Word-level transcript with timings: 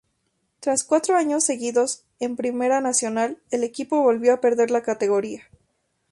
Tras 0.61 0.83
cuatro 0.83 1.15
años 1.15 1.43
seguidos 1.43 2.05
en 2.19 2.35
Primera 2.35 2.81
Nacional, 2.81 3.37
el 3.51 3.63
equipo 3.63 4.01
volvió 4.01 4.33
a 4.33 4.41
perder 4.41 4.71
la 4.71 4.81
categoría. 4.81 5.43